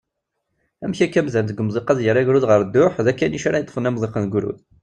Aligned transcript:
Amek 0.83 1.01
akka 1.05 1.17
amdan 1.21 1.45
deg 1.47 1.59
umḍiq 1.61 1.87
ad 1.89 1.99
yerr 2.01 2.17
agrud 2.21 2.45
ɣer 2.47 2.61
dduḥ, 2.63 2.93
d 3.05 3.07
akanic 3.11 3.43
ara 3.47 3.59
yeṭṭfen 3.61 3.87
amḍiq 3.89 4.15
n 4.17 4.27
ugrud? 4.27 4.57